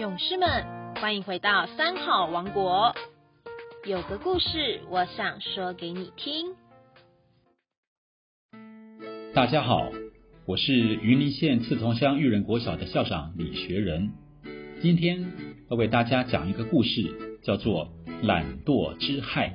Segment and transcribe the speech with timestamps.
[0.00, 0.48] 勇士们，
[0.94, 2.94] 欢迎回到三好王国。
[3.84, 6.54] 有个故事，我想说给你听。
[9.34, 9.90] 大家好，
[10.46, 14.10] 我是云林县刺桐乡育人国小的校长李学仁。
[14.80, 15.22] 今天
[15.70, 17.88] 要为大家讲一个故事，叫做
[18.26, 19.50] 《懒惰之害》。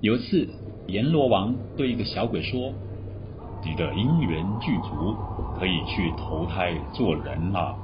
[0.00, 0.48] 有一次，
[0.86, 2.72] 阎罗王对一个小鬼说
[3.66, 5.16] ：“你的因缘具足，
[5.58, 7.76] 可以去投胎做人了。”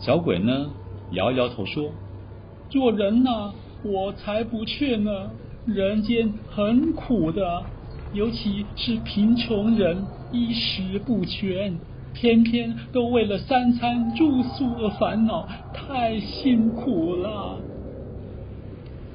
[0.00, 0.70] 小鬼呢，
[1.10, 1.90] 摇摇头说
[2.68, 3.52] ：“做人呐，
[3.82, 5.30] 我才不去呢！
[5.66, 7.62] 人间很苦的，
[8.12, 11.78] 尤其是贫穷人，衣食不全，
[12.12, 17.58] 天天都为了三餐住宿而烦恼，太辛苦了。”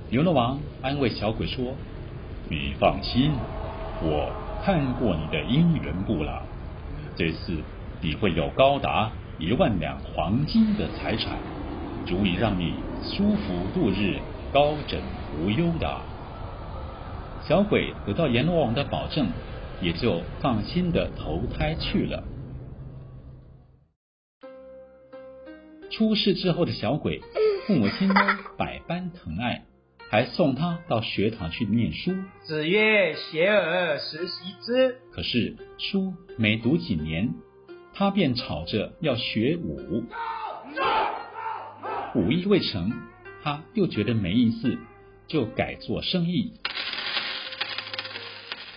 [0.10, 1.74] 牛魔王安慰小鬼说。
[2.52, 3.32] 你放心，
[4.02, 4.32] 我
[4.64, 6.42] 看过你的姻缘簿了。
[7.16, 7.58] 这次
[8.02, 11.38] 你会有高达一万两黄金的财产，
[12.06, 14.20] 足以让你舒服度日、
[14.54, 15.02] 高枕
[15.38, 16.02] 无忧的。
[17.42, 19.28] 小鬼得到阎罗王的保证，
[19.82, 22.24] 也就放心的投胎去了。
[25.92, 27.22] 出世之后的小鬼，
[27.68, 28.16] 父母亲呢
[28.58, 29.66] 百般疼爱。
[30.12, 32.16] 还送他到学堂去念书。
[32.42, 37.30] 子曰：“学而时习之。”可是书没读几年，
[38.00, 40.06] 他便吵着要学武。
[42.16, 42.94] 武艺未成，
[43.44, 44.78] 他又觉得没意思，
[45.28, 46.54] 就改做生意。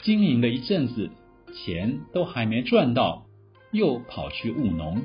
[0.02, 1.08] 经营了一阵子，
[1.54, 3.24] 钱都还没赚到，
[3.70, 5.00] 又跑去务农。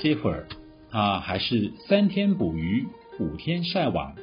[0.00, 0.46] 这会儿，
[0.90, 2.86] 他还是三天捕鱼。
[3.18, 4.14] 五天晒网，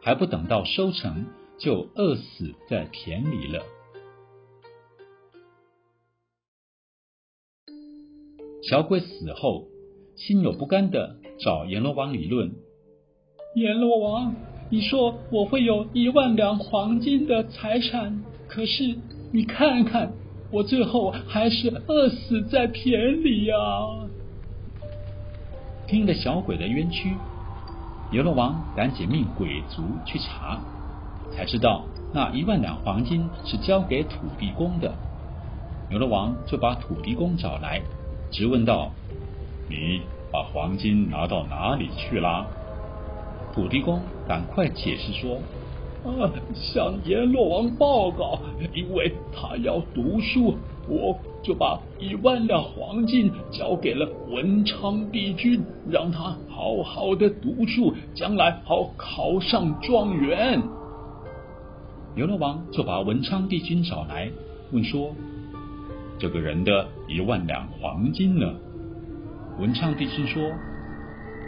[0.00, 1.26] 还不等到收成，
[1.58, 3.62] 就饿死在田里了。
[8.66, 9.66] 小鬼死后，
[10.16, 12.50] 心有不甘的找阎罗王理论。
[13.56, 14.34] 阎罗王，
[14.70, 18.96] 你说我会有一万两黄金的财产，可是
[19.32, 20.12] 你看看，
[20.50, 23.54] 我最后还是饿死在田里呀！
[25.86, 27.12] 听了小鬼的冤屈。
[28.12, 30.58] 阎罗王赶紧命鬼卒去查，
[31.30, 34.90] 才知道那一万两黄金是交给土地公的。
[35.90, 37.82] 阎罗王就把土地公找来，
[38.30, 38.90] 直问道
[39.68, 40.02] ：“你
[40.32, 42.46] 把黄金拿到哪里去啦？”
[43.54, 45.38] 土地公赶快解释说
[46.04, 48.38] ：“啊，向阎罗王报告，
[48.74, 50.54] 因为他要读书。”
[50.86, 60.62] 我就把一万两黄金交给了文昌帝君，让他好好的读书，将来好考上状元。
[62.16, 64.30] 阎罗王就把文昌帝君找来，
[64.72, 65.14] 问说
[66.24, 68.54] ：“这个人的一万两黄金呢？”
[69.60, 70.42] 文昌帝君说：“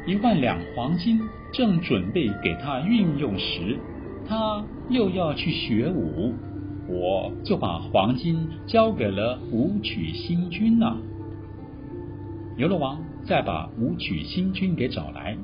[0.06, 1.19] 一万两黄金
[1.50, 3.78] 正准备给他运用时，
[4.28, 6.34] 他又要去学武。”
[6.88, 10.98] 我就把黄金交给了武曲星君呐。
[12.59, 15.38] 牛罗王再把武曲星君给找来，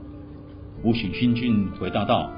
[0.85, 2.31] 武曲星君回答道：“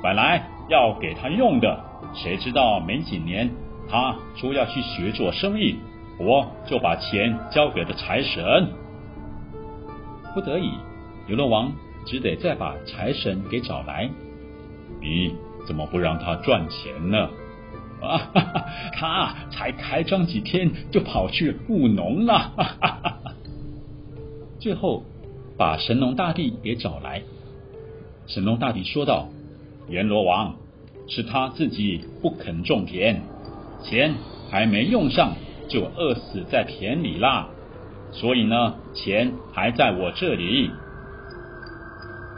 [0.00, 3.50] 本来要给他用的，谁知道没几年，
[3.90, 5.76] 他说要去学做生意，
[6.20, 8.68] 我就把钱交给了财神。
[10.34, 10.70] 不得已，
[11.26, 11.72] 阎罗王
[12.04, 14.08] 只得再把财神给找来。
[15.00, 15.34] 你
[15.66, 17.28] 怎么不让他赚钱呢？”
[18.00, 18.30] 啊，
[18.96, 22.52] 他才开张几天就跑去务农了。
[24.58, 25.02] 最后
[25.58, 27.22] 把神农大帝给找来，
[28.26, 29.28] 神农大帝说道
[29.90, 30.56] ：“阎罗王
[31.08, 33.20] 是他自己不肯种田，
[33.82, 34.14] 钱
[34.50, 35.32] 还没用上
[35.70, 37.48] 就饿死在田里啦，
[38.12, 40.70] 所以呢，钱还在我这里。”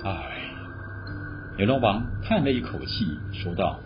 [0.05, 0.39] 唉，
[1.59, 3.81] 阎罗王叹了一口气，说道。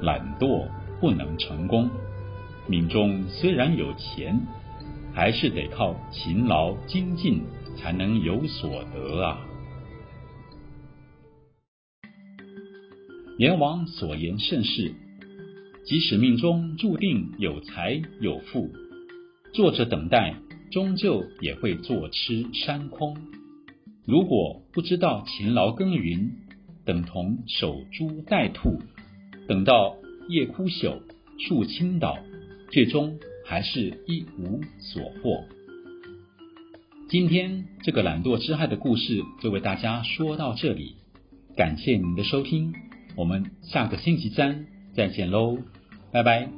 [0.00, 0.68] 懒惰
[1.00, 1.90] 不能成功，
[2.68, 4.40] 命中虽然有钱，
[5.12, 7.42] 还是得靠勤劳精进
[7.76, 9.38] 才能有所得啊。
[13.38, 14.94] 阎王所言甚是，
[15.88, 18.70] 即使命中注定有财有富，
[19.54, 20.34] 坐着等待，
[20.70, 23.16] 终究也会坐吃山空。
[24.04, 26.32] 如果不知道勤劳耕耘，
[26.84, 28.82] 等同守株待兔。
[29.48, 29.96] 等到
[30.28, 31.00] 夜枯朽、
[31.38, 32.18] 树倾倒，
[32.70, 35.42] 最终还是一无所获。
[37.08, 40.96] 今天这个懒惰之害的故事就为大家说到这里，
[41.56, 42.74] 感谢您的收听，
[43.16, 45.56] 我们下个星期三再见喽，
[46.10, 46.57] 拜拜。